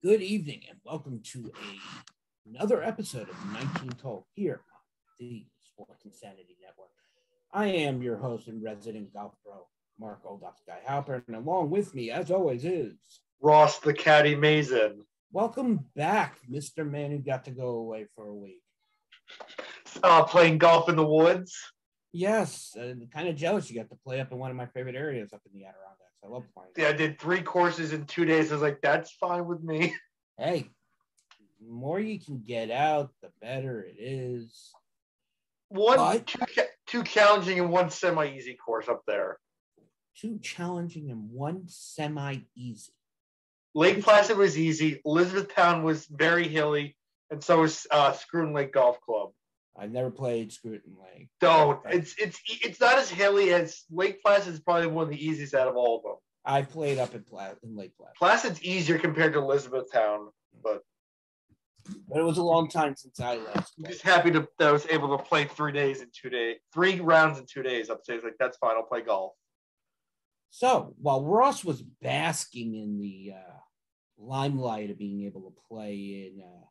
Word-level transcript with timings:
Good 0.00 0.22
evening 0.22 0.62
and 0.70 0.78
welcome 0.84 1.20
to 1.32 1.50
a, 1.56 2.48
another 2.48 2.84
episode 2.84 3.28
of 3.28 3.34
19th 3.34 4.00
Hole 4.00 4.28
here 4.36 4.60
on 4.72 4.80
the 5.18 5.44
Sports 5.58 6.04
Insanity 6.04 6.56
Network. 6.62 6.90
I 7.52 7.66
am 7.66 8.00
your 8.00 8.16
host 8.16 8.46
and 8.46 8.62
resident 8.62 9.12
golf 9.12 9.34
pro, 9.44 9.66
Mark 9.98 10.20
Old 10.24 10.44
Ops 10.44 10.62
Guy 10.64 10.78
Halpern, 10.88 11.24
and 11.26 11.34
along 11.34 11.70
with 11.70 11.96
me, 11.96 12.12
as 12.12 12.30
always, 12.30 12.64
is 12.64 12.94
Ross 13.40 13.80
the 13.80 13.92
Caddy 13.92 14.36
Mazin. 14.36 15.02
welcome 15.32 15.84
back, 15.96 16.38
Mr. 16.48 16.88
Man 16.88 17.10
who 17.10 17.18
got 17.18 17.44
to 17.46 17.50
go 17.50 17.70
away 17.70 18.06
for 18.14 18.28
a 18.28 18.34
week. 18.36 18.62
Uh, 20.04 20.22
playing 20.22 20.58
golf 20.58 20.88
in 20.88 20.94
the 20.94 21.04
woods. 21.04 21.56
Yes, 22.12 22.76
uh, 22.80 22.94
kind 23.12 23.26
of 23.26 23.34
jealous 23.34 23.68
you 23.68 23.76
got 23.76 23.90
to 23.90 23.98
play 24.04 24.20
up 24.20 24.30
in 24.30 24.38
one 24.38 24.52
of 24.52 24.56
my 24.56 24.66
favorite 24.66 24.94
areas 24.94 25.32
up 25.32 25.40
in 25.44 25.58
the 25.58 25.66
Adirondacks. 25.66 25.97
I 26.24 26.28
love 26.28 26.44
playing. 26.54 26.70
Yeah, 26.76 26.88
I 26.88 26.92
did 26.92 27.18
three 27.20 27.42
courses 27.42 27.92
in 27.92 28.04
two 28.06 28.24
days. 28.24 28.50
I 28.50 28.54
was 28.54 28.62
like, 28.62 28.80
that's 28.82 29.10
fine 29.12 29.46
with 29.46 29.62
me. 29.62 29.94
Hey, 30.40 30.70
the 31.60 31.68
more 31.68 31.98
you 31.98 32.20
can 32.20 32.44
get 32.46 32.70
out, 32.70 33.10
the 33.22 33.30
better 33.42 33.82
it 33.82 33.96
is. 33.98 34.70
One 35.68 35.98
What? 35.98 36.28
too, 36.28 36.38
cha- 36.54 36.62
too 36.86 37.02
challenging 37.02 37.58
and 37.58 37.70
one 37.70 37.90
semi-easy 37.90 38.54
course 38.54 38.88
up 38.88 39.02
there. 39.04 39.38
Two 40.16 40.38
challenging 40.38 41.10
and 41.10 41.28
one 41.32 41.64
semi 41.66 42.36
easy. 42.56 42.92
Lake 43.74 44.00
Placid 44.04 44.36
was 44.36 44.56
easy. 44.56 45.00
Elizabethtown 45.04 45.82
was 45.82 46.06
very 46.06 46.46
hilly, 46.46 46.96
and 47.32 47.42
so 47.42 47.62
was 47.62 47.84
uh, 47.90 48.12
Schroon 48.12 48.54
Lake 48.54 48.72
Golf 48.72 49.00
Club. 49.00 49.30
I've 49.78 49.92
never 49.92 50.10
played 50.10 50.50
Schroon 50.50 50.80
Lake. 50.86 51.28
Don't. 51.40 51.80
It's 51.86 52.14
it's 52.18 52.40
it's 52.62 52.80
not 52.80 52.98
as 52.98 53.08
hilly 53.08 53.52
as 53.52 53.84
Lake 53.90 54.20
Placid 54.22 54.54
is 54.54 54.60
probably 54.60 54.88
one 54.88 55.04
of 55.04 55.10
the 55.10 55.24
easiest 55.24 55.54
out 55.54 55.68
of 55.68 55.76
all 55.76 55.98
of 55.98 56.02
them. 56.02 56.16
I 56.44 56.62
played 56.62 56.98
up 56.98 57.14
in, 57.14 57.22
Pla- 57.22 57.54
in 57.62 57.76
Lake 57.76 57.92
Placid, 57.96 58.16
Placid's 58.18 58.62
easier 58.62 58.98
compared 58.98 59.34
to 59.34 59.38
Elizabethtown. 59.38 60.30
but 60.62 60.82
but 62.08 62.18
it 62.18 62.24
was 62.24 62.38
a 62.38 62.42
long 62.42 62.68
time 62.68 62.96
since 62.96 63.20
I 63.20 63.36
last. 63.36 63.74
I'm 63.78 63.86
just 63.86 64.02
happy 64.02 64.30
to, 64.32 64.46
that 64.58 64.68
I 64.68 64.72
was 64.72 64.86
able 64.90 65.16
to 65.16 65.22
play 65.22 65.44
three 65.44 65.72
days 65.72 66.02
in 66.02 66.08
two 66.12 66.28
days, 66.28 66.56
three 66.72 67.00
rounds 67.00 67.38
in 67.38 67.46
two 67.46 67.62
days. 67.62 67.88
Upstairs, 67.88 68.24
like 68.24 68.36
that's 68.38 68.58
fine. 68.58 68.76
I'll 68.76 68.82
play 68.82 69.02
golf. 69.02 69.32
So 70.50 70.94
while 71.00 71.24
Ross 71.24 71.64
was 71.64 71.82
basking 71.82 72.74
in 72.74 72.98
the 72.98 73.34
uh, 73.36 73.58
limelight 74.18 74.90
of 74.90 74.98
being 74.98 75.24
able 75.24 75.42
to 75.42 75.54
play 75.68 76.30
in 76.32 76.42
uh, 76.42 76.64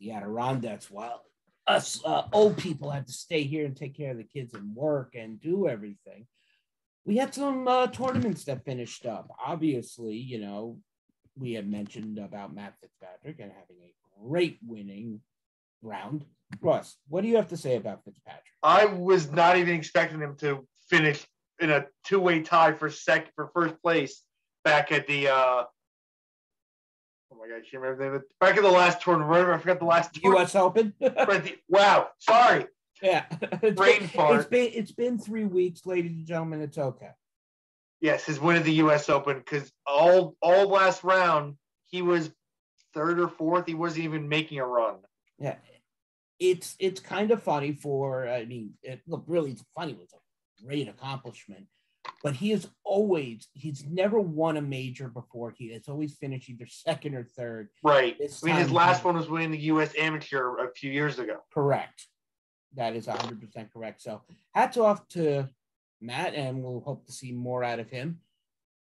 the 0.00 0.12
Adirondacks, 0.12 0.90
while 0.90 1.22
us 1.66 2.00
uh, 2.04 2.22
old 2.32 2.56
people 2.56 2.90
had 2.90 3.06
to 3.06 3.12
stay 3.12 3.42
here 3.42 3.64
and 3.64 3.76
take 3.76 3.96
care 3.96 4.12
of 4.12 4.18
the 4.18 4.24
kids 4.24 4.54
and 4.54 4.74
work 4.74 5.14
and 5.14 5.40
do 5.40 5.68
everything, 5.68 6.26
we 7.04 7.16
had 7.16 7.34
some 7.34 7.66
uh, 7.68 7.86
tournaments 7.88 8.44
that 8.44 8.64
finished 8.64 9.06
up. 9.06 9.30
Obviously, 9.44 10.16
you 10.16 10.40
know, 10.40 10.78
we 11.36 11.52
had 11.52 11.70
mentioned 11.70 12.18
about 12.18 12.54
Matt 12.54 12.74
Fitzpatrick 12.80 13.40
and 13.40 13.52
having 13.52 13.76
a 13.82 14.26
great 14.26 14.58
winning 14.66 15.20
round. 15.82 16.24
Ross, 16.60 16.96
what 17.08 17.22
do 17.22 17.28
you 17.28 17.36
have 17.36 17.48
to 17.48 17.56
say 17.56 17.76
about 17.76 18.04
Fitzpatrick? 18.04 18.44
I 18.62 18.86
was 18.86 19.30
not 19.30 19.56
even 19.56 19.74
expecting 19.74 20.20
him 20.20 20.36
to 20.40 20.66
finish 20.88 21.26
in 21.60 21.70
a 21.70 21.86
two-way 22.04 22.42
tie 22.42 22.72
for 22.72 22.90
second 22.90 23.30
for 23.34 23.50
first 23.52 23.80
place 23.82 24.22
back 24.64 24.92
at 24.92 25.06
the. 25.06 25.28
uh 25.28 25.64
Oh 27.32 27.36
my 27.36 27.48
god, 27.48 27.56
I 27.56 27.60
can't 27.60 27.82
remember 27.82 27.96
the 27.96 28.04
name 28.04 28.14
of 28.14 28.22
it. 28.22 28.28
Back 28.40 28.56
at 28.56 28.62
the 28.62 28.70
last 28.70 29.00
tournament, 29.00 29.48
I 29.48 29.58
forgot 29.58 29.78
the 29.78 29.84
last 29.84 30.14
tournament. 30.14 30.38
U.S. 30.38 30.54
Open. 30.54 30.94
Wow, 31.68 32.08
sorry. 32.18 32.66
Yeah. 33.02 33.24
It's 33.62 33.76
Brain 33.76 34.00
been, 34.00 34.08
fart. 34.08 34.40
It's 34.40 34.48
been 34.48 34.70
it's 34.74 34.92
been 34.92 35.18
three 35.18 35.44
weeks, 35.44 35.84
ladies 35.86 36.12
and 36.12 36.26
gentlemen. 36.26 36.60
It's 36.60 36.78
okay. 36.78 37.10
Yes, 38.00 38.24
his 38.24 38.38
win 38.40 38.56
of 38.56 38.64
the 38.64 38.74
U.S. 38.74 39.08
Open 39.08 39.38
because 39.38 39.70
all 39.86 40.36
all 40.40 40.68
last 40.68 41.02
round 41.04 41.56
he 41.84 42.02
was 42.02 42.30
third 42.94 43.20
or 43.20 43.28
fourth. 43.28 43.66
He 43.66 43.74
wasn't 43.74 44.04
even 44.04 44.28
making 44.28 44.58
a 44.58 44.66
run. 44.66 44.96
Yeah. 45.38 45.56
It's 46.38 46.76
it's 46.78 47.00
kind 47.00 47.30
of 47.30 47.42
funny 47.42 47.72
for 47.72 48.28
I 48.28 48.44
mean, 48.44 48.74
it, 48.82 49.00
look, 49.06 49.24
really, 49.26 49.52
it's 49.52 49.64
funny. 49.74 49.96
It's 50.02 50.12
a 50.14 50.64
great 50.64 50.88
accomplishment, 50.88 51.66
but 52.22 52.34
he 52.34 52.52
is 52.52 52.68
always 52.84 53.48
he's 53.52 53.84
never 53.84 54.20
won 54.20 54.56
a 54.56 54.62
major 54.62 55.08
before. 55.08 55.54
He 55.56 55.72
has 55.72 55.88
always 55.88 56.16
finished 56.16 56.48
either 56.48 56.66
second 56.66 57.14
or 57.14 57.24
third. 57.24 57.68
Right. 57.82 58.16
I 58.20 58.46
mean, 58.46 58.56
his 58.56 58.70
last 58.70 59.04
one 59.04 59.16
was 59.16 59.28
winning 59.28 59.50
the 59.50 59.58
U.S. 59.58 59.92
Amateur 59.98 60.56
a 60.58 60.72
few 60.74 60.90
years 60.90 61.18
ago. 61.18 61.38
Correct. 61.52 62.06
That 62.74 62.94
is 62.94 63.06
100% 63.06 63.72
correct. 63.72 64.02
So 64.02 64.22
hats 64.54 64.76
off 64.76 65.06
to 65.10 65.48
Matt, 66.00 66.34
and 66.34 66.62
we'll 66.62 66.80
hope 66.80 67.06
to 67.06 67.12
see 67.12 67.32
more 67.32 67.64
out 67.64 67.78
of 67.78 67.88
him. 67.88 68.20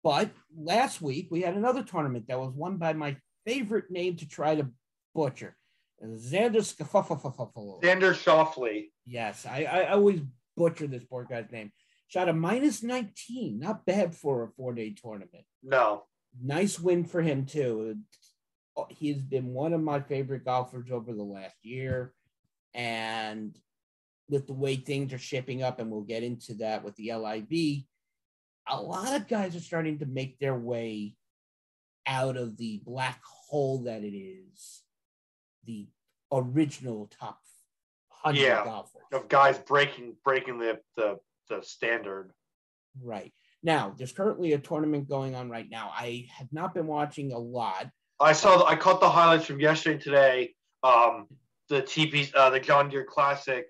But 0.04 0.32
last 0.58 1.02
week, 1.02 1.28
we 1.30 1.42
had 1.42 1.56
another 1.56 1.84
tournament 1.84 2.28
that 2.28 2.40
was 2.40 2.54
won 2.54 2.78
by 2.78 2.94
my 2.94 3.18
favorite 3.46 3.92
name 3.92 4.16
to 4.18 4.28
try 4.28 4.56
to 4.56 4.70
butcher 5.14 5.56
Xander 6.04 6.62
Scafuffle. 6.62 7.82
Xander 7.82 8.14
Schauffele. 8.14 8.90
Yes, 9.06 9.46
I, 9.46 9.64
I 9.64 9.92
always 9.92 10.22
butcher 10.56 10.88
this 10.88 11.04
poor 11.04 11.26
guy's 11.26 11.52
name. 11.52 11.72
Shot 12.10 12.28
a 12.28 12.34
minus 12.34 12.82
19. 12.84 13.60
Not 13.60 13.86
bad 13.86 14.16
for 14.16 14.44
a 14.44 14.50
four 14.50 14.74
day 14.74 14.92
tournament 14.94 15.46
No. 15.64 16.04
nice 16.42 16.80
win 16.80 17.06
for 17.06 17.22
him 17.22 17.46
too. 17.46 17.98
Oh, 18.76 18.88
He's 18.90 19.22
been 19.22 19.54
one 19.54 19.74
of 19.74 19.82
my 19.82 20.00
favorite 20.02 20.44
golfers 20.44 20.90
over 20.92 21.14
the 21.14 21.24
last 21.24 21.56
year, 21.64 22.14
and 22.74 23.56
with 24.28 24.48
the 24.48 24.54
way 24.54 24.76
things 24.76 25.14
are 25.14 25.18
shaping 25.20 25.64
up, 25.64 25.80
and 25.80 25.90
we'll 25.92 26.02
get 26.02 26.24
into 26.24 26.56
that 26.56 26.84
with 26.84 26.96
the 26.96 27.12
LIV, 27.14 27.84
a 28.68 28.82
lot 28.82 29.16
of 29.16 29.28
guys 29.28 29.56
are 29.56 29.60
starting 29.60 30.00
to 30.00 30.06
make 30.06 30.38
their 30.40 30.56
way 30.56 31.16
out 32.08 32.38
of 32.38 32.58
the 32.58 32.82
black 32.86 33.22
hole 33.24 33.84
that 33.84 34.04
it 34.04 34.16
is 34.16 34.82
the 35.66 35.88
original 36.32 37.08
top 37.20 37.40
hundred 38.10 38.42
Yeah. 38.42 38.64
golfers. 38.64 39.02
Of 39.12 39.28
guys 39.30 39.58
breaking 39.60 40.16
breaking 40.24 40.58
the 40.60 40.80
the, 40.96 41.20
the 41.50 41.62
standard. 41.62 42.32
Right 43.02 43.34
now, 43.64 43.94
there's 43.98 44.12
currently 44.12 44.54
a 44.54 44.58
tournament 44.58 45.10
going 45.10 45.36
on 45.36 45.50
right 45.50 45.70
now. 45.70 45.92
I 45.94 46.28
have 46.38 46.48
not 46.52 46.74
been 46.74 46.88
watching 46.88 47.32
a 47.32 47.38
lot. 47.38 47.90
I 48.20 48.34
saw 48.34 48.66
I 48.66 48.76
caught 48.76 49.00
the 49.00 49.10
highlights 49.10 49.46
from 49.46 49.60
yesterday 49.60 49.94
and 49.94 50.02
today. 50.02 50.54
Um, 50.84 51.28
the 51.70 51.82
TP 51.82 52.34
uh, 52.36 52.50
the 52.50 52.60
John 52.60 52.90
Deere 52.90 53.06
Classic. 53.06 53.68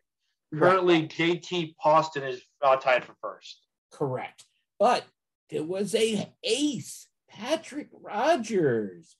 Currently, 0.58 1.08
JT 1.08 1.76
Poston 1.80 2.24
is 2.24 2.42
uh, 2.64 2.76
tied 2.78 3.06
for 3.06 3.14
first. 3.22 3.68
Correct. 3.92 4.46
But 4.80 5.06
there 5.52 5.64
was 5.64 5.94
a 5.94 6.28
ace, 6.44 7.08
Patrick 7.30 7.90
Rodgers, 7.94 9.16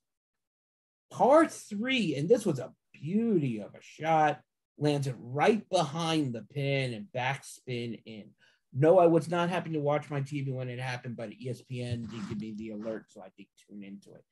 par 1.12 1.47
three, 1.47 2.16
and 2.16 2.28
this 2.28 2.46
was 2.46 2.58
a 2.58 2.74
beauty 2.94 3.59
of 3.59 3.76
a 3.76 3.81
shot. 3.81 4.41
Lands 4.78 5.08
it 5.08 5.16
right 5.20 5.68
behind 5.70 6.34
the 6.34 6.41
pin 6.41 6.94
and 6.94 7.08
backspin 7.16 8.02
in. 8.06 8.30
No, 8.72 9.00
I 9.00 9.07
was 9.07 9.30
not 9.30 9.50
happy 9.50 9.72
to 9.72 9.80
watch 9.80 10.09
my 10.09 10.22
TV 10.22 10.53
when 10.53 10.69
it 10.69 10.80
happened, 10.80 11.18
but 11.18 11.31
ESPN 11.31 12.09
did 12.09 12.30
give 12.30 12.40
me 12.40 12.53
the 12.56 12.72
alert, 12.72 13.06
so 13.09 13.22
I 13.22 13.30
did 13.35 13.47
tune 13.68 13.84
into 13.84 14.12
it. 14.13 14.24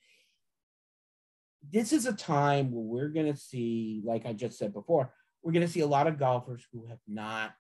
This 1.72 1.92
is 1.92 2.06
a 2.06 2.14
time 2.14 2.72
where 2.72 2.84
we're 2.84 3.10
going 3.10 3.32
to 3.32 3.40
see, 3.40 4.02
like 4.06 4.26
I 4.26 4.34
just 4.34 4.60
said 4.60 4.74
before, 4.74 5.12
we're 5.42 5.54
going 5.54 5.66
to 5.66 5.72
see 5.72 5.80
a 5.80 5.88
lot 5.88 6.08
of 6.08 6.20
golfers 6.20 6.66
who 6.72 6.86
have 6.86 7.00
not 7.08 7.54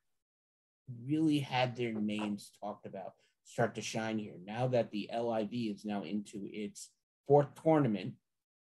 really 1.04 1.40
had 1.40 1.76
their 1.76 1.94
names 1.94 2.52
talked 2.62 2.86
about 2.86 3.14
start 3.44 3.76
to 3.76 3.82
shine 3.82 4.20
here. 4.20 4.36
Now 4.46 4.68
that 4.68 4.92
the 4.92 5.10
LIV 5.14 5.50
is 5.52 5.86
now 5.86 6.04
into 6.04 6.48
its 6.52 6.90
fourth 7.28 7.48
tournament 7.62 8.14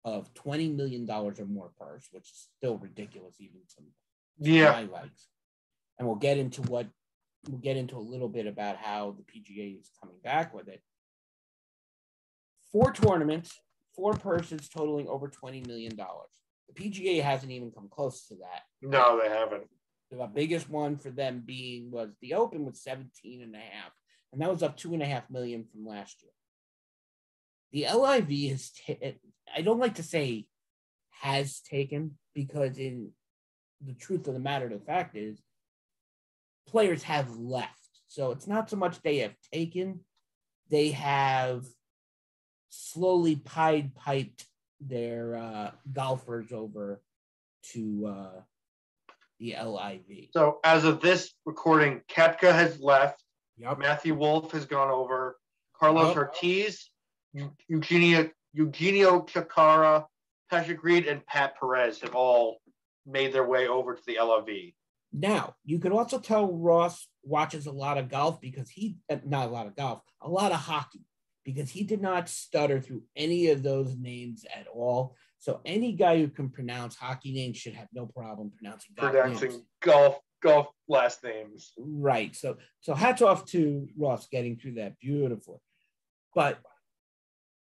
of 0.04 0.32
$20 0.34 0.74
million 0.74 1.08
or 1.08 1.32
more 1.46 1.70
purse, 1.78 2.08
which 2.10 2.30
is 2.30 2.48
still 2.58 2.78
ridiculous, 2.78 3.36
even 3.38 3.60
to 3.76 3.84
Yeah, 4.50 4.72
my 4.72 4.82
likes. 4.84 5.28
And 5.98 6.08
we'll 6.08 6.16
get 6.16 6.38
into 6.38 6.62
what 6.62 6.86
we'll 7.48 7.58
get 7.58 7.76
into 7.76 7.96
a 7.96 7.98
little 7.98 8.28
bit 8.28 8.46
about 8.46 8.76
how 8.76 9.16
the 9.16 9.22
PGA 9.22 9.78
is 9.78 9.90
coming 10.00 10.16
back 10.22 10.54
with 10.54 10.68
it. 10.68 10.82
Four 12.70 12.92
tournaments, 12.92 13.58
four 13.94 14.14
purses 14.14 14.68
totaling 14.68 15.08
over 15.08 15.28
$20 15.28 15.66
million. 15.66 15.94
The 15.96 16.74
PGA 16.74 17.22
hasn't 17.22 17.52
even 17.52 17.70
come 17.70 17.88
close 17.90 18.26
to 18.28 18.36
that. 18.36 18.62
no, 18.80 19.20
they 19.20 19.28
haven't. 19.28 19.64
The 20.10 20.26
biggest 20.26 20.68
one 20.68 20.96
for 20.96 21.10
them 21.10 21.42
being 21.44 21.90
was 21.90 22.10
the 22.20 22.34
Open 22.34 22.66
with 22.66 22.76
17 22.76 23.42
and 23.42 23.54
a 23.54 23.58
half, 23.58 23.92
and 24.32 24.42
that 24.42 24.50
was 24.50 24.62
up 24.62 24.76
two 24.76 24.92
and 24.92 25.02
a 25.02 25.06
half 25.06 25.30
million 25.30 25.64
from 25.64 25.86
last 25.86 26.22
year. 26.22 26.32
The 27.72 27.98
LIV 27.98 28.50
has, 28.50 28.70
ta- 28.70 29.12
I 29.56 29.62
don't 29.62 29.78
like 29.78 29.94
to 29.94 30.02
say 30.02 30.46
has 31.22 31.60
taken 31.60 32.18
because 32.34 32.76
in 32.76 33.10
the 33.80 33.94
truth 33.94 34.28
of 34.28 34.34
the 34.34 34.40
matter, 34.40 34.68
the 34.68 34.78
fact 34.84 35.16
is 35.16 35.40
players 36.72 37.02
have 37.04 37.36
left. 37.36 37.70
So 38.08 38.30
it's 38.32 38.46
not 38.46 38.68
so 38.68 38.76
much 38.76 39.00
they 39.02 39.18
have 39.18 39.34
taken, 39.52 40.00
they 40.70 40.90
have 40.90 41.64
slowly 42.70 43.36
pied 43.36 43.94
piped 43.94 44.46
their 44.80 45.36
uh, 45.36 45.70
golfers 45.92 46.50
over 46.52 47.00
to 47.72 48.06
uh, 48.06 48.40
the 49.38 49.54
LIV. 49.62 50.28
So 50.32 50.58
as 50.64 50.84
of 50.84 51.00
this 51.00 51.32
recording, 51.44 52.00
Koepka 52.10 52.52
has 52.52 52.80
left. 52.80 53.22
Yep. 53.58 53.78
Matthew 53.78 54.14
Wolff 54.14 54.50
has 54.52 54.64
gone 54.64 54.90
over. 54.90 55.36
Carlos 55.78 56.14
Oh. 56.16 56.20
Ortiz, 56.20 56.90
Eu- 57.34 57.52
Eugenia 57.68 58.30
Eugenio 58.54 59.20
Chacarra, 59.22 60.06
Patrick 60.50 60.82
Reed, 60.82 61.06
and 61.06 61.24
Pat 61.26 61.54
Perez 61.58 62.00
have 62.00 62.14
all 62.14 62.58
made 63.06 63.32
their 63.32 63.46
way 63.46 63.68
over 63.68 63.94
to 63.94 64.02
the 64.06 64.18
LIV. 64.20 64.72
Now, 65.12 65.54
you 65.64 65.78
can 65.78 65.92
also 65.92 66.18
tell 66.18 66.50
Ross 66.52 67.06
watches 67.22 67.66
a 67.66 67.72
lot 67.72 67.98
of 67.98 68.08
golf 68.08 68.40
because 68.40 68.70
he, 68.70 68.96
uh, 69.10 69.18
not 69.24 69.48
a 69.48 69.50
lot 69.52 69.66
of 69.66 69.76
golf, 69.76 70.00
a 70.20 70.28
lot 70.28 70.52
of 70.52 70.58
hockey, 70.58 71.04
because 71.44 71.70
he 71.70 71.84
did 71.84 72.00
not 72.00 72.28
stutter 72.28 72.80
through 72.80 73.02
any 73.14 73.48
of 73.50 73.62
those 73.62 73.96
names 73.96 74.44
at 74.54 74.66
all. 74.68 75.14
So 75.38 75.60
any 75.66 75.92
guy 75.92 76.18
who 76.18 76.28
can 76.28 76.48
pronounce 76.50 76.96
hockey 76.96 77.32
names 77.32 77.58
should 77.58 77.74
have 77.74 77.88
no 77.92 78.06
problem 78.06 78.52
pronouncing 78.56 78.92
golf 78.96 79.12
Pronouncing 79.12 79.50
names. 79.50 79.62
golf 79.82 80.18
golf 80.42 80.68
last 80.88 81.22
names. 81.22 81.72
Right. 81.78 82.34
So 82.34 82.56
so 82.80 82.94
hats 82.94 83.22
off 83.22 83.44
to 83.46 83.88
Ross 83.96 84.26
getting 84.28 84.56
through 84.56 84.74
that 84.74 84.98
beautifully. 84.98 85.58
But 86.34 86.60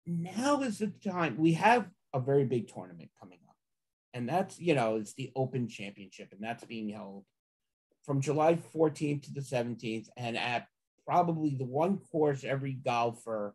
now 0.06 0.62
is 0.62 0.78
the 0.78 0.88
time 0.88 1.36
we 1.38 1.54
have 1.54 1.88
a 2.14 2.20
very 2.20 2.44
big 2.44 2.68
tournament 2.72 3.10
coming 3.18 3.38
up. 3.48 3.56
And 4.12 4.28
that's, 4.28 4.58
you 4.58 4.74
know, 4.74 4.96
it's 4.96 5.14
the 5.14 5.30
Open 5.36 5.68
Championship, 5.68 6.32
and 6.32 6.42
that's 6.42 6.64
being 6.64 6.88
held 6.88 7.24
from 8.10 8.20
July 8.20 8.58
14th 8.74 9.22
to 9.22 9.32
the 9.32 9.40
17th, 9.40 10.08
and 10.16 10.36
at 10.36 10.66
probably 11.06 11.54
the 11.54 11.64
one 11.64 11.98
course 12.10 12.42
every 12.42 12.72
golfer 12.72 13.54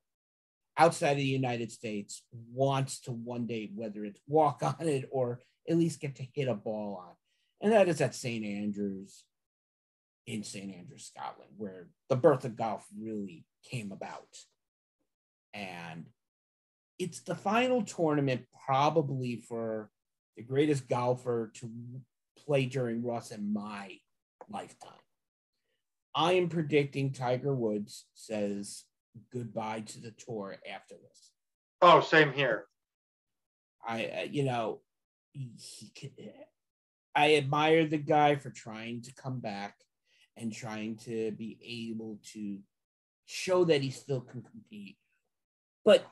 outside 0.78 1.12
of 1.12 1.18
the 1.18 1.26
United 1.26 1.74
States 1.74 2.24
wants 2.54 3.02
to 3.02 3.12
one 3.12 3.48
day, 3.48 3.70
whether 3.76 4.06
it's 4.06 4.22
walk 4.30 4.64
on 4.80 4.88
it 4.88 5.10
or 5.12 5.42
at 5.70 5.76
least 5.76 6.00
get 6.00 6.16
to 6.16 6.28
hit 6.34 6.48
a 6.48 6.54
ball 6.54 7.04
on. 7.06 7.16
And 7.60 7.74
that 7.74 7.90
is 7.90 8.00
at 8.00 8.16
St. 8.16 8.46
Andrews 8.46 9.26
in 10.26 10.42
St. 10.42 10.74
Andrews, 10.74 11.12
Scotland, 11.14 11.52
where 11.58 11.90
the 12.08 12.16
birth 12.16 12.46
of 12.46 12.56
golf 12.56 12.86
really 12.98 13.44
came 13.70 13.92
about. 13.92 14.38
And 15.54 16.06
it's 16.98 17.20
the 17.20 17.36
final 17.36 17.84
tournament, 17.84 18.46
probably 18.66 19.36
for 19.36 19.90
the 20.38 20.44
greatest 20.44 20.88
golfer 20.88 21.52
to 21.56 21.70
play 22.46 22.68
during 22.68 23.04
Ross 23.04 23.32
and 23.32 23.54
my 23.54 23.98
lifetime. 24.50 24.92
I 26.16 26.34
am 26.34 26.50
predicting 26.50 27.12
Tiger 27.12 27.54
Woods 27.54 28.06
says 28.14 28.86
goodbye 29.32 29.82
to 29.82 30.02
the 30.02 30.12
tour 30.12 30.56
after 30.74 30.96
this. 30.96 31.32
Oh, 31.82 32.00
same 32.00 32.32
here. 32.32 32.66
I, 33.86 34.06
uh, 34.06 34.28
you 34.30 34.44
know, 34.44 34.82
he, 35.34 35.52
he, 35.94 36.12
I 37.16 37.36
admire 37.36 37.86
the 37.86 37.98
guy 37.98 38.36
for 38.36 38.50
trying 38.50 39.02
to 39.04 39.14
come 39.14 39.40
back 39.40 39.76
and 40.38 40.52
trying 40.52 40.98
to 40.98 41.32
be 41.32 41.58
able 41.92 42.20
to 42.34 42.60
show 43.26 43.66
that 43.66 43.82
he 43.82 43.90
still 43.90 44.22
can 44.22 44.42
compete. 44.42 44.98
But 45.84 46.06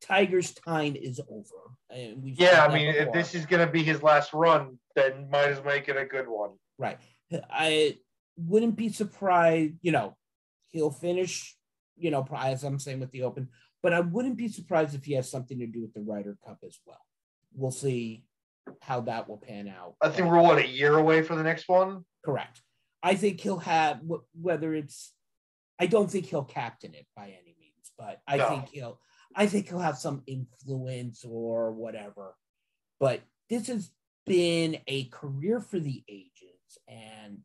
Tiger's 0.00 0.52
time 0.52 0.96
is 0.96 1.20
over. 1.20 1.76
Yeah, 1.90 2.64
I 2.64 2.72
mean, 2.72 2.94
if 2.94 3.12
this 3.12 3.34
is 3.34 3.46
gonna 3.46 3.66
be 3.66 3.82
his 3.82 4.02
last 4.02 4.32
run, 4.32 4.78
then 4.94 5.28
might 5.30 5.48
as 5.48 5.60
well 5.60 5.74
make 5.74 5.88
it 5.88 5.96
a 5.96 6.04
good 6.04 6.28
one. 6.28 6.52
Right. 6.78 6.98
I 7.50 7.98
wouldn't 8.36 8.76
be 8.76 8.88
surprised, 8.90 9.74
you 9.82 9.92
know, 9.92 10.16
he'll 10.68 10.90
finish, 10.90 11.56
you 11.96 12.10
know, 12.10 12.26
as 12.36 12.64
I'm 12.64 12.78
saying 12.78 13.00
with 13.00 13.10
the 13.10 13.22
Open, 13.22 13.48
but 13.82 13.92
I 13.92 14.00
wouldn't 14.00 14.36
be 14.36 14.48
surprised 14.48 14.94
if 14.94 15.04
he 15.04 15.14
has 15.14 15.30
something 15.30 15.58
to 15.58 15.66
do 15.66 15.82
with 15.82 15.94
the 15.94 16.02
Ryder 16.02 16.36
Cup 16.44 16.58
as 16.66 16.78
well. 16.86 17.00
We'll 17.54 17.70
see 17.70 18.24
how 18.80 19.00
that 19.02 19.28
will 19.28 19.38
pan 19.38 19.68
out. 19.68 19.94
I 20.02 20.08
think 20.10 20.28
we're 20.28 20.40
what 20.42 20.58
a 20.58 20.66
year 20.66 20.98
away 20.98 21.22
for 21.22 21.34
the 21.36 21.42
next 21.42 21.68
one. 21.68 22.04
correct. 22.24 22.62
I 23.02 23.14
think 23.14 23.40
he'll 23.40 23.58
have 23.58 24.00
whether 24.34 24.74
it's 24.74 25.12
I 25.78 25.86
don't 25.86 26.10
think 26.10 26.26
he'll 26.26 26.44
captain 26.44 26.94
it 26.94 27.06
by 27.14 27.26
any 27.26 27.54
means, 27.60 27.92
but 27.96 28.20
I 28.26 28.38
No. 28.38 28.48
think 28.48 28.68
he'll 28.70 29.00
I 29.34 29.46
think 29.46 29.68
he'll 29.68 29.78
have 29.78 29.98
some 29.98 30.22
influence 30.26 31.24
or 31.24 31.72
whatever. 31.72 32.34
But 32.98 33.20
this 33.48 33.68
has 33.68 33.90
been 34.24 34.78
a 34.88 35.04
career 35.04 35.60
for 35.60 35.78
the 35.78 36.02
ages 36.08 36.55
and 36.88 37.38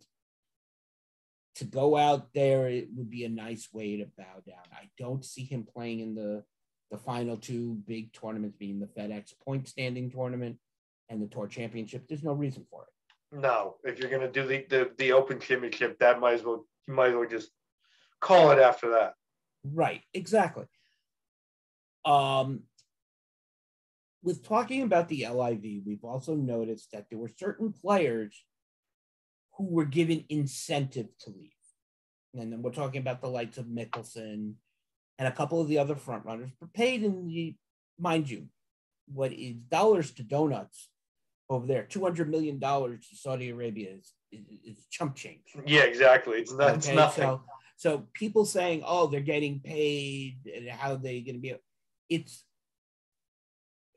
to 1.55 1.65
go 1.65 1.97
out 1.97 2.33
there 2.33 2.67
it 2.67 2.87
would 2.95 3.09
be 3.09 3.25
a 3.25 3.29
nice 3.29 3.69
way 3.71 3.97
to 3.97 4.05
bow 4.17 4.41
down. 4.47 4.63
I 4.73 4.89
don't 4.97 5.23
see 5.23 5.43
him 5.43 5.63
playing 5.63 5.99
in 5.99 6.15
the 6.15 6.43
the 6.89 6.97
final 6.97 7.37
two 7.37 7.75
big 7.87 8.11
tournaments 8.11 8.57
being 8.57 8.79
the 8.79 8.87
FedEx 8.87 9.33
point 9.45 9.67
standing 9.67 10.11
tournament 10.11 10.57
and 11.09 11.21
the 11.21 11.27
tour 11.27 11.47
championship. 11.47 12.05
There's 12.07 12.23
no 12.23 12.33
reason 12.33 12.65
for 12.69 12.83
it. 12.83 13.39
No, 13.39 13.75
if 13.83 13.97
you're 13.97 14.09
gonna 14.09 14.31
do 14.31 14.45
the, 14.45 14.65
the 14.69 14.91
the 14.97 15.11
Open 15.13 15.39
Championship, 15.39 15.99
that 15.99 16.19
might 16.19 16.33
as 16.33 16.43
well 16.43 16.65
you 16.87 16.93
might 16.93 17.09
as 17.09 17.15
well 17.15 17.29
just 17.29 17.51
call 18.19 18.51
it 18.51 18.59
after 18.59 18.91
that. 18.91 19.13
Right, 19.63 20.01
exactly. 20.13 20.65
Um, 22.03 22.63
with 24.23 24.43
talking 24.43 24.83
about 24.83 25.07
the 25.07 25.27
LIV, 25.27 25.83
we've 25.85 26.03
also 26.03 26.35
noticed 26.35 26.91
that 26.91 27.05
there 27.09 27.19
were 27.19 27.31
certain 27.37 27.71
players 27.71 28.43
who 29.61 29.75
were 29.75 29.85
given 29.85 30.25
incentive 30.29 31.07
to 31.19 31.29
leave. 31.29 31.51
And 32.33 32.51
then 32.51 32.61
we're 32.61 32.71
talking 32.71 33.01
about 33.01 33.21
the 33.21 33.27
likes 33.27 33.57
of 33.57 33.65
Mickelson 33.65 34.53
and 35.19 35.27
a 35.27 35.31
couple 35.31 35.61
of 35.61 35.67
the 35.67 35.77
other 35.77 35.95
front 35.95 36.25
runners, 36.25 36.49
but 36.59 36.73
paid 36.73 37.03
in 37.03 37.27
the, 37.27 37.55
mind 37.99 38.29
you, 38.29 38.47
what 39.13 39.31
is 39.31 39.55
dollars 39.69 40.11
to 40.11 40.23
donuts 40.23 40.89
over 41.49 41.67
there, 41.67 41.83
$200 41.83 42.27
million 42.27 42.59
to 42.59 42.99
Saudi 43.13 43.49
Arabia 43.49 43.89
is, 43.91 44.13
is, 44.31 44.45
is 44.65 44.85
chump 44.89 45.15
change. 45.15 45.43
Yeah, 45.65 45.81
exactly. 45.81 46.37
It's 46.37 46.53
not, 46.53 46.77
it's 46.77 46.87
nothing. 46.87 47.23
So, 47.23 47.43
so 47.75 48.07
people 48.13 48.45
saying, 48.45 48.83
"Oh, 48.85 49.07
they're 49.07 49.21
getting 49.21 49.59
paid," 49.59 50.37
and 50.55 50.69
how 50.69 50.93
are 50.93 50.97
they 50.97 51.19
going 51.21 51.35
to 51.35 51.41
be? 51.41 51.55
It's 52.09 52.45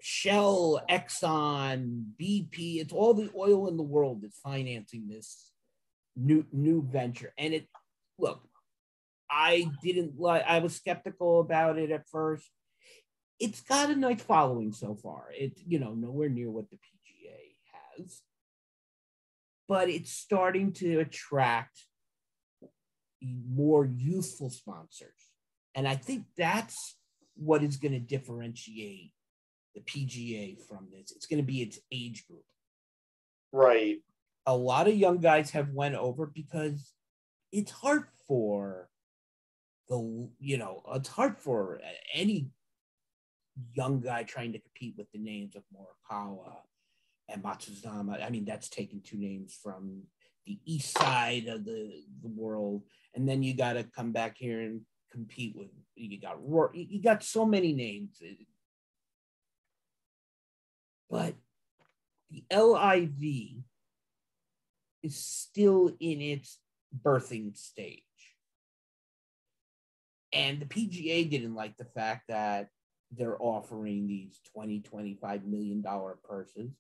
Shell, 0.01 0.83
Exxon, 0.91 2.07
BP. 2.21 2.81
It's 2.81 2.93
all 2.93 3.15
the 3.15 3.31
oil 3.37 3.69
in 3.69 3.77
the 3.77 3.83
world 3.83 4.23
that's 4.23 4.39
financing 4.41 5.07
this 5.07 5.53
new 6.17 6.45
new 6.53 6.83
venture. 6.83 7.33
And 7.39 7.55
it 7.55 7.67
look, 8.19 8.43
I 9.31 9.71
didn't 9.83 10.19
like. 10.19 10.45
I 10.47 10.59
was 10.61 10.77
skeptical 10.77 11.41
about 11.41 11.79
it 11.79 11.91
at 11.91 12.09
first. 12.09 12.49
It's 13.41 13.61
got 13.61 13.91
a 13.91 13.97
nice 13.97 14.23
following 14.23 14.73
so 14.73 14.95
far. 14.95 15.27
It's 15.33 15.61
you 15.67 15.79
know 15.79 15.95
nowhere 15.95 16.29
near 16.29 16.51
what 16.51 16.71
the 16.71 16.77
PGA 16.77 17.99
has, 17.99 18.23
but 19.69 19.89
it's 19.89 20.13
starting 20.13 20.73
to 20.75 21.01
attract 21.01 21.85
more 23.23 23.85
youthful 23.87 24.51
sponsors. 24.51 25.31
And 25.75 25.89
I 25.89 25.97
think 25.97 26.27
that's 26.37 26.97
what 27.37 27.63
is 27.63 27.77
going 27.77 27.93
to 27.93 28.01
differentiate 28.01 29.13
the 29.75 29.81
PGA 29.81 30.57
from 30.69 30.89
this. 30.93 31.13
It's 31.15 31.27
going 31.27 31.41
to 31.41 31.47
be 31.47 31.63
its 31.63 31.79
age 31.91 32.27
group. 32.29 32.45
Right. 33.53 33.99
A 34.47 34.57
lot 34.57 34.89
of 34.89 34.95
young 34.95 35.19
guys 35.19 35.51
have 35.51 35.71
went 35.71 35.95
over 35.95 36.27
because 36.27 36.93
it's 37.53 37.71
hard 37.71 38.05
for 38.27 38.89
the 39.89 40.29
you 40.39 40.59
know 40.59 40.83
it's 40.95 41.09
hard 41.09 41.39
for 41.39 41.81
any 42.13 42.51
young 43.73 44.01
guy 44.01 44.23
trying 44.23 44.53
to 44.53 44.59
compete 44.59 44.95
with 44.97 45.11
the 45.13 45.19
names 45.19 45.55
of 45.57 45.63
Morikawa 45.75 46.57
and 47.29 47.43
Matsuyama. 47.43 48.25
I 48.25 48.31
mean, 48.31 48.45
that's 48.45 48.69
taking 48.69 49.01
two 49.01 49.17
names 49.17 49.59
from 49.63 50.03
the 50.47 50.59
east 50.65 50.97
side 50.97 51.47
of 51.47 51.65
the, 51.65 52.03
the 52.23 52.29
world, 52.29 52.83
and 53.15 53.29
then 53.29 53.43
you 53.43 53.55
got 53.55 53.75
to 53.75 53.85
come 53.85 54.13
back 54.13 54.37
here 54.37 54.61
and 54.61 54.83
compete 55.11 55.55
with. 55.57 55.69
You 55.95 56.21
got. 56.21 56.39
You 56.75 57.01
got 57.03 57.23
so 57.23 57.47
many 57.47 57.73
names, 57.73 58.21
but 61.09 61.35
the 62.31 62.45
LIV 62.53 63.63
is 65.05 65.17
still 65.17 65.93
in 66.01 66.21
its 66.21 66.59
birthing 67.05 67.57
stage. 67.57 68.03
And 70.33 70.59
the 70.61 70.67
PGA 70.67 71.31
didn't 71.31 71.55
like 71.55 71.77
the 71.77 71.85
fact 71.85 72.25
that 72.29 72.69
they're 73.13 73.41
offering 73.41 74.09
these 74.09 74.41
20, 74.55 74.81
25 74.81 75.45
million 75.45 75.83
dollar 75.83 76.19
purses. 76.25 76.73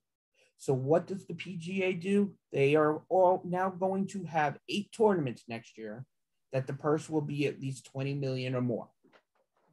So 0.57 0.73
what 0.73 1.07
does 1.07 1.26
the 1.26 1.35
PGA 1.35 2.00
do? 2.00 2.35
They 2.50 2.75
are 2.75 3.02
all 3.09 3.43
now 3.45 3.69
going 3.69 4.07
to 4.09 4.25
have 4.25 4.59
eight 4.69 4.90
tournaments 4.97 5.45
next 5.47 5.76
year 5.76 6.07
that 6.52 6.66
the 6.66 6.73
purse 6.73 7.11
will 7.11 7.21
be 7.21 7.47
at 7.47 7.61
least 7.61 7.90
20 7.93 8.14
million 8.14 8.54
or 8.54 8.62
more. 8.62 8.88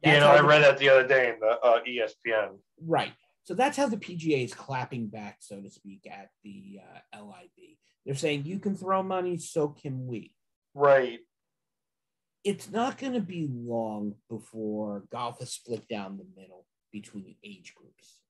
Yeah, 0.02 0.12
That's 0.12 0.20
no, 0.20 0.26
how 0.28 0.34
I 0.34 0.40
read 0.46 0.62
that 0.62 0.78
the 0.78 0.90
other 0.90 1.06
day 1.06 1.30
in 1.30 1.40
the 1.40 1.58
uh, 1.60 1.80
ESPN. 1.88 2.58
Right. 2.84 3.12
So 3.44 3.54
that's 3.54 3.76
how 3.76 3.88
the 3.88 3.96
PGA 3.96 4.44
is 4.44 4.54
clapping 4.54 5.08
back, 5.08 5.38
so 5.40 5.60
to 5.60 5.68
speak, 5.68 6.06
at 6.10 6.30
the 6.44 6.78
uh, 7.14 7.24
LIV. 7.24 7.76
They're 8.06 8.14
saying 8.14 8.44
you 8.44 8.58
can 8.58 8.76
throw 8.76 9.02
money, 9.02 9.38
so 9.38 9.68
can 9.68 10.06
we. 10.06 10.34
Right. 10.74 11.20
It's 12.44 12.70
not 12.70 12.98
going 12.98 13.12
to 13.14 13.20
be 13.20 13.48
long 13.52 14.14
before 14.28 15.04
golf 15.10 15.40
is 15.42 15.52
split 15.52 15.86
down 15.88 16.18
the 16.18 16.40
middle 16.40 16.66
between 16.92 17.36
age 17.44 17.74
groups. 17.74 18.20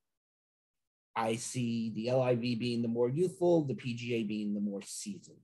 I 1.15 1.37
see 1.37 1.93
the 1.95 2.11
LIV 2.13 2.59
being 2.59 2.83
the 2.83 2.89
more 2.89 3.09
youthful, 3.09 3.65
the 3.65 3.75
PGA 3.75 4.27
being 4.27 4.55
the 4.55 4.61
more 4.61 4.83
seasoned. 4.83 5.39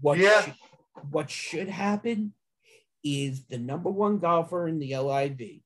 What 0.00 0.18
Yeah. 0.18 0.42
should, 0.42 0.54
what 1.10 1.30
should 1.30 1.68
happen 1.68 2.34
is 3.02 3.44
the 3.46 3.58
number 3.58 3.90
one 3.90 4.18
golfer 4.18 4.68
in 4.68 4.78
the 4.78 4.96
LIV 4.96 5.60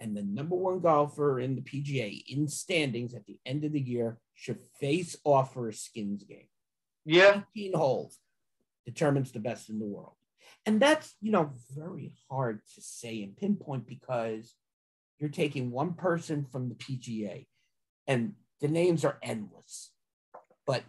And 0.00 0.16
the 0.16 0.22
number 0.22 0.56
one 0.56 0.80
golfer 0.80 1.40
in 1.40 1.54
the 1.54 1.60
PGA 1.60 2.24
in 2.26 2.48
standings 2.48 3.14
at 3.14 3.26
the 3.26 3.38
end 3.44 3.64
of 3.64 3.72
the 3.72 3.80
year 3.80 4.18
should 4.34 4.58
face 4.80 5.16
off 5.24 5.52
for 5.52 5.68
a 5.68 5.74
skins 5.74 6.24
game. 6.24 6.48
Yeah. 7.04 7.42
18 7.56 7.74
holes 7.74 8.18
determines 8.86 9.30
the 9.30 9.40
best 9.40 9.68
in 9.68 9.78
the 9.78 9.84
world. 9.84 10.14
And 10.64 10.80
that's, 10.80 11.14
you 11.20 11.30
know, 11.30 11.52
very 11.76 12.14
hard 12.30 12.60
to 12.74 12.80
say 12.80 13.22
and 13.22 13.36
pinpoint 13.36 13.86
because 13.86 14.54
you're 15.18 15.30
taking 15.30 15.70
one 15.70 15.92
person 15.94 16.46
from 16.50 16.68
the 16.68 16.74
PGA 16.74 17.46
and 18.06 18.34
the 18.60 18.68
names 18.68 19.04
are 19.04 19.18
endless. 19.22 19.92
But 20.66 20.82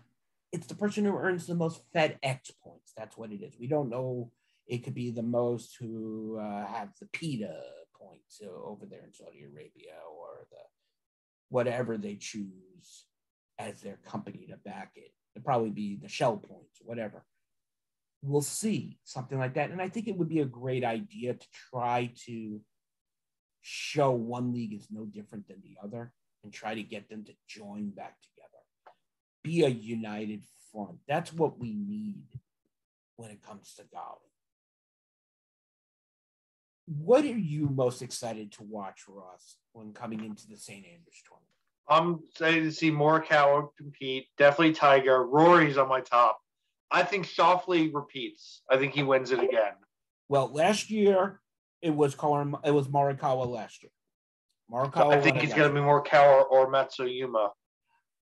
it's 0.51 0.68
the 0.68 0.75
person 0.75 1.06
who 1.06 1.18
earns 1.18 1.48
the 1.48 1.56
most 1.56 1.82
FedEx 1.94 2.51
points. 2.63 2.94
That's 2.98 3.18
what 3.18 3.32
it 3.32 3.41
is. 3.41 3.56
We 3.60 3.68
don't 3.68 3.89
know. 3.89 4.32
It 4.68 4.84
could 4.84 4.94
be 4.94 5.12
the 5.12 5.24
most 5.24 5.77
who 5.80 6.39
uh, 6.39 6.65
have 6.65 6.89
the 7.00 7.08
PETA 7.08 7.62
points 8.01 8.41
over 8.43 8.86
there 8.86 9.03
in 9.05 9.13
Saudi 9.13 9.43
Arabia 9.43 9.93
or 10.10 10.48
the 10.50 10.58
whatever 11.50 11.98
they 11.98 12.15
choose 12.15 13.05
as 13.60 13.81
their 13.81 14.00
company 14.05 14.48
to 14.50 14.58
back 14.58 14.91
it. 14.96 15.12
It'd 15.36 15.46
probably 15.46 15.70
be 15.70 15.98
the 16.01 16.10
Shell 16.10 16.38
points, 16.38 16.79
whatever. 16.81 17.24
We'll 18.24 18.41
see 18.41 19.00
something 19.03 19.38
like 19.38 19.55
that. 19.55 19.72
And 19.72 19.81
I 19.81 19.89
think 19.89 20.08
it 20.08 20.17
would 20.17 20.29
be 20.29 20.41
a 20.41 20.46
great 20.46 20.84
idea 20.84 21.34
to 21.34 21.48
try 21.72 22.12
to 22.25 22.62
show 23.62 24.12
one 24.12 24.53
league 24.53 24.74
is 24.74 24.88
no 24.91 25.05
different 25.05 25.48
than 25.48 25.62
the 25.63 25.77
other 25.84 26.12
and 26.43 26.51
try 26.51 26.75
to 26.75 26.84
get 26.84 27.10
them 27.10 27.24
to 27.25 27.34
join 27.48 27.89
back 27.89 28.15
together. 28.22 28.96
Be 29.43 29.63
a 29.63 29.70
united 29.70 30.43
front. 30.72 30.98
That's 31.08 31.34
what 31.34 31.60
we 31.60 31.74
need 31.74 32.25
when 33.17 33.31
it 33.31 33.43
comes 33.43 33.74
to 33.75 33.84
golf. 33.93 34.22
What 36.98 37.24
are 37.24 37.27
you 37.27 37.69
most 37.69 38.01
excited 38.01 38.51
to 38.53 38.63
watch, 38.63 39.03
Ross, 39.07 39.55
when 39.71 39.93
coming 39.93 40.25
into 40.25 40.45
the 40.48 40.57
St. 40.57 40.86
Andrews 40.86 41.24
tournament? 41.25 41.48
I'm 41.88 42.19
excited 42.29 42.63
to 42.63 42.71
see 42.71 42.91
Morikawa 42.91 43.69
compete. 43.77 44.27
Definitely 44.38 44.74
Tiger. 44.74 45.25
Rory's 45.25 45.77
on 45.77 45.88
my 45.88 46.01
top. 46.01 46.41
I 46.91 47.03
think 47.03 47.25
Schauffele 47.25 47.93
repeats. 47.93 48.62
I 48.69 48.77
think 48.77 48.93
he 48.93 49.03
wins 49.03 49.31
it 49.31 49.39
again. 49.39 49.74
Well, 50.27 50.51
last 50.51 50.89
year 50.89 51.39
it 51.81 51.95
was 51.95 52.13
Collin, 52.13 52.55
it 52.65 52.71
was 52.71 52.89
Morikawa 52.89 53.48
last 53.48 53.83
year. 53.83 53.91
Morikawa. 54.69 55.13
I 55.13 55.21
think 55.21 55.38
he's 55.38 55.53
going 55.53 55.69
to 55.69 55.74
be 55.74 55.79
Morikawa 55.79 56.43
or 56.51 56.69
Matsuyama. 56.69 57.51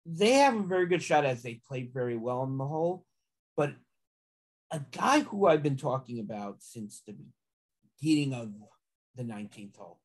They 0.05 0.33
have 0.33 0.57
a 0.57 0.63
very 0.63 0.87
good 0.87 1.03
shot 1.03 1.25
as 1.25 1.43
they 1.43 1.61
played 1.69 1.93
very 1.93 2.17
well 2.17 2.43
in 2.43 2.59
the 2.59 2.67
hole, 2.67 3.05
but 3.57 3.75
a 4.73 4.81
guy 4.91 5.21
who 5.21 5.47
I've 5.47 5.63
been 5.63 5.77
talking 5.77 6.19
about 6.19 6.57
since 6.61 7.03
the 7.07 7.15
beginning 8.01 8.35
of 8.35 8.53
the 9.17 9.23
19th 9.23 9.77
hole, 9.77 10.01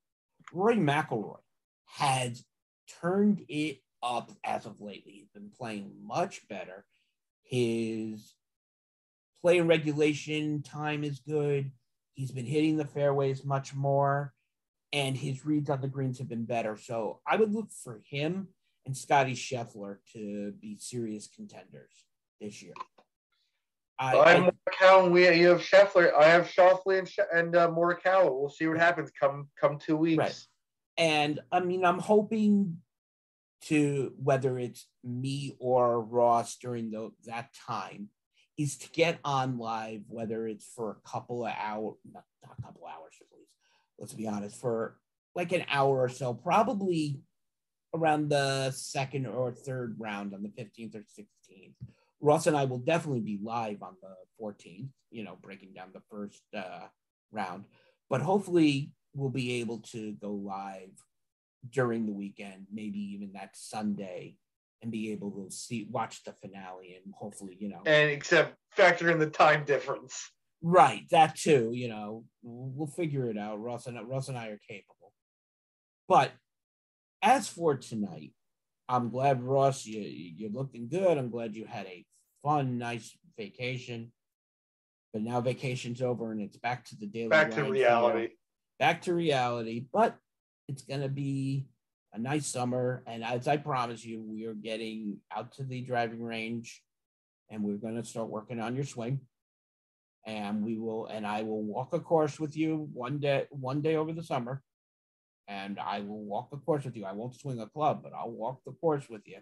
Rory 0.52 0.76
McIlroy, 0.76 1.40
has 1.86 2.44
turned 3.02 3.44
it 3.48 3.80
up 4.02 4.32
as 4.44 4.66
of 4.66 4.82
lately. 4.82 5.14
He's 5.14 5.30
been 5.30 5.52
playing 5.58 5.94
much 6.02 6.48
better. 6.48 6.86
His 7.44 8.36
play 9.42 9.62
regulation 9.62 10.62
time 10.62 11.04
is 11.04 11.20
good. 11.20 11.72
He's 12.14 12.32
been 12.32 12.46
hitting 12.46 12.78
the 12.78 12.86
fairways 12.86 13.44
much 13.44 13.74
more, 13.74 14.34
and 14.92 15.18
his 15.18 15.46
reads 15.46 15.70
on 15.70 15.82
the 15.82 15.88
greens 15.88 16.20
have 16.20 16.30
been 16.30 16.46
better. 16.46 16.78
So 16.78 17.22
I 17.28 17.36
would 17.38 17.54
look 17.54 17.72
for 17.72 18.02
him 18.08 18.50
and 18.86 18.96
Scotty 18.96 19.34
Scheffler 19.34 19.98
to 20.14 20.54
be 20.62 20.78
serious 20.78 21.28
contenders 21.28 22.06
this 22.40 22.62
year. 22.62 22.74
I, 24.04 24.34
I'm 24.34 24.52
Morikawa. 24.52 25.12
We 25.12 25.30
you 25.40 25.48
have 25.48 25.62
Scheffler. 25.62 26.14
I 26.14 26.26
have 26.26 26.48
Schauffele 26.48 27.00
and, 27.00 27.10
and 27.34 27.56
uh, 27.56 27.70
Morikawa. 27.70 28.26
We'll 28.26 28.50
see 28.50 28.68
what 28.68 28.78
happens 28.78 29.12
come 29.18 29.48
come 29.60 29.80
two 29.80 29.96
weeks. 29.96 30.18
Right. 30.18 30.40
And 30.98 31.40
I 31.52 31.62
mean, 31.62 31.86
I'm 31.86 32.00
hoping 32.00 32.78
to 33.66 34.14
whether 34.22 34.60
it's 34.60 34.86
me 35.06 35.56
or 35.60 36.02
Ross 36.02 36.58
during 36.58 36.92
the, 36.92 37.12
that 37.26 37.50
time 37.66 38.10
is 38.58 38.78
to 38.78 38.90
get 38.92 39.20
on 39.24 39.58
live, 39.58 40.02
whether 40.10 40.48
it's 40.48 40.68
for 40.76 40.92
a 40.92 41.10
couple 41.10 41.46
of 41.46 41.54
hours, 41.58 41.96
not, 42.12 42.26
not 42.46 42.56
a 42.60 42.62
couple 42.62 42.86
hours, 42.86 43.14
please. 43.32 43.48
Let's 43.98 44.14
be 44.14 44.28
honest, 44.28 44.60
for 44.60 44.98
like 45.34 45.54
an 45.54 45.64
hour 45.70 46.02
or 46.02 46.10
so, 46.10 46.34
probably 46.34 47.22
around 47.96 48.30
the 48.30 48.72
second 48.72 49.28
or 49.28 49.54
third 49.54 49.96
round 49.98 50.34
on 50.34 50.44
the 50.44 50.50
15th 50.50 50.96
or 50.96 51.00
16th. 51.00 51.74
Ross 52.24 52.48
and 52.48 52.56
I 52.56 52.64
will 52.64 52.80
definitely 52.80 53.20
be 53.20 53.38
live 53.44 53.84
on 53.84 53.96
the 54.02 54.16
14th, 54.42 54.88
you 55.12 55.24
know, 55.26 55.38
breaking 55.42 55.74
down 55.74 55.90
the 55.94 56.02
first 56.10 56.42
uh, 56.58 56.88
round. 57.32 57.66
But 58.10 58.22
hopefully, 58.22 58.92
we'll 59.14 59.30
be 59.30 59.60
able 59.60 59.80
to 59.92 60.14
go 60.14 60.32
live 60.32 60.92
during 61.70 62.06
the 62.06 62.14
weekend, 62.14 62.68
maybe 62.74 62.98
even 63.14 63.34
that 63.34 63.52
Sunday, 63.56 64.38
and 64.82 64.90
be 64.90 65.12
able 65.12 65.32
to 65.32 65.52
see 65.52 65.86
watch 65.92 66.24
the 66.24 66.34
finale 66.42 66.98
and 67.04 67.14
hopefully, 67.14 67.58
you 67.60 67.68
know. 67.68 67.82
And 67.86 68.10
except 68.10 68.56
factor 68.72 69.12
in 69.12 69.20
the 69.20 69.30
time 69.30 69.66
difference. 69.66 70.32
Right, 70.62 71.04
that 71.12 71.36
too. 71.36 71.72
You 71.74 71.90
know, 71.90 72.24
we'll 72.42 72.88
figure 72.88 73.30
it 73.30 73.38
out. 73.38 73.62
Russ 73.62 73.86
and 73.86 73.98
Russ 74.08 74.30
and 74.30 74.38
I 74.38 74.48
are 74.48 74.60
capable. 74.70 75.12
But 76.08 76.32
as 77.22 77.50
for 77.50 77.76
tonight, 77.76 78.32
I'm 78.90 79.10
glad 79.10 79.42
Ross, 79.42 79.86
you 79.86 80.02
you're 80.02 80.52
looking 80.52 80.88
good. 80.88 81.18
I'm 81.18 81.30
glad 81.30 81.56
you 81.56 81.66
had 81.66 81.86
a 81.86 82.06
fun, 82.44 82.78
nice 82.78 83.16
vacation. 83.38 84.12
But 85.14 85.22
now 85.22 85.42
vacation's 85.42 86.02
over 86.02 86.32
and 86.32 86.42
it's 86.42 86.58
back 86.58 86.86
to 86.86 86.96
the 86.96 87.06
daily. 87.06 87.30
Back 87.30 87.52
to 87.52 87.64
reality. 87.64 88.30
Back 88.80 89.04
to 89.04 89.14
reality. 89.14 89.86
But 89.94 90.18
it's 90.68 90.82
going 90.82 91.02
to 91.02 91.10
be 91.10 91.68
a 92.14 92.20
nice 92.20 92.48
summer. 92.48 93.04
And 93.06 93.24
as 93.24 93.48
I 93.48 93.58
promise 93.58 94.04
you, 94.04 94.22
we 94.22 94.46
are 94.46 94.56
getting 94.56 95.18
out 95.36 95.54
to 95.54 95.64
the 95.64 95.82
driving 95.82 96.24
range 96.24 96.82
and 97.50 97.64
we're 97.64 97.78
going 97.78 97.96
to 97.96 98.08
start 98.08 98.30
working 98.30 98.60
on 98.60 98.76
your 98.76 98.86
swing. 98.86 99.22
And 100.26 100.64
we 100.64 100.78
will, 100.78 101.08
and 101.08 101.28
I 101.28 101.44
will 101.44 101.62
walk 101.62 101.94
a 101.94 102.00
course 102.00 102.40
with 102.40 102.56
you 102.56 102.90
one 102.94 103.20
day, 103.20 103.46
one 103.52 103.82
day 103.82 103.98
over 103.98 104.14
the 104.14 104.24
summer. 104.24 104.64
And 105.48 105.80
I 105.80 106.00
will 106.00 106.24
walk 106.24 106.52
the 106.52 106.58
course 106.58 106.86
with 106.86 106.96
you. 106.96 107.06
I 107.06 107.12
won't 107.12 107.40
swing 107.40 107.60
a 107.60 107.68
club, 107.68 108.02
but 108.02 108.14
I'll 108.14 108.32
walk 108.32 108.62
the 108.66 108.72
course 108.72 109.10
with 109.10 109.22
you 109.26 109.38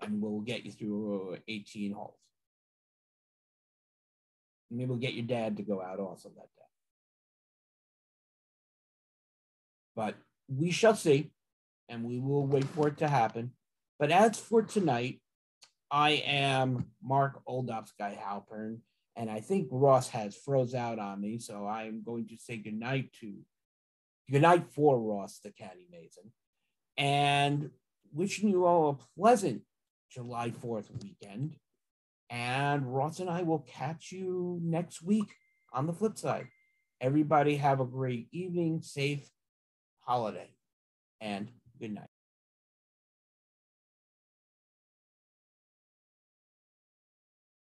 and 0.00 0.22
we'll 0.22 0.40
get 0.40 0.64
you 0.64 0.72
through 0.72 1.38
18 1.46 1.92
holes. 1.92 2.14
Maybe 4.70 4.88
we'll 4.88 4.98
get 4.98 5.14
your 5.14 5.26
dad 5.26 5.56
to 5.56 5.62
go 5.62 5.82
out 5.82 5.98
also 5.98 6.28
that 6.28 6.34
day. 6.36 6.62
But 9.96 10.14
we 10.48 10.70
shall 10.70 10.94
see, 10.94 11.30
and 11.88 12.04
we 12.04 12.18
will 12.20 12.46
wait 12.46 12.64
for 12.64 12.88
it 12.88 12.98
to 12.98 13.08
happen. 13.08 13.52
But 13.98 14.10
as 14.10 14.38
for 14.38 14.62
tonight, 14.62 15.20
I 15.90 16.22
am 16.26 16.90
Mark 17.02 17.40
Old 17.46 17.70
Ops 17.70 17.92
Guy 17.98 18.16
Halpern, 18.22 18.78
and 19.16 19.30
I 19.30 19.40
think 19.40 19.68
Ross 19.70 20.10
has 20.10 20.36
froze 20.36 20.74
out 20.74 20.98
on 20.98 21.20
me, 21.20 21.38
so 21.38 21.64
I 21.64 21.84
am 21.84 22.02
going 22.04 22.28
to 22.28 22.36
say 22.36 22.58
goodnight 22.58 23.12
to 23.20 23.34
goodnight 24.30 24.66
for 24.70 24.98
Ross, 25.00 25.40
the 25.42 25.50
Caddy 25.50 25.86
Mazin, 25.90 26.32
and 26.96 27.70
wishing 28.12 28.48
you 28.48 28.66
all 28.66 28.90
a 28.90 29.20
pleasant 29.20 29.62
July 30.10 30.50
4th 30.50 30.86
weekend. 31.02 31.56
And 32.30 32.94
Ross 32.94 33.20
and 33.20 33.30
I 33.30 33.42
will 33.42 33.60
catch 33.60 34.12
you 34.12 34.58
next 34.62 35.02
week 35.02 35.34
on 35.72 35.86
the 35.86 35.92
flip 35.92 36.18
side. 36.18 36.48
Everybody 37.00 37.56
have 37.56 37.80
a 37.80 37.86
great 37.86 38.28
evening, 38.32 38.82
safe 38.82 39.28
holiday, 40.00 40.50
and 41.20 41.48
good 41.80 41.94
night. 41.94 42.08